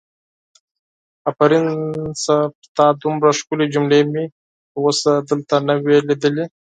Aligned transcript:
آفرین 1.29 1.65
سه 2.23 2.35
پر 2.49 2.67
تا 2.75 2.85
دومره 3.01 3.29
ښکلې 3.39 3.65
جملې 3.73 3.99
مې 4.11 4.25
تر 4.69 4.79
اوسه 4.85 5.11
دلته 5.29 5.55
نه 5.67 5.73
وي 5.83 5.97
لیدلې! 6.07 6.45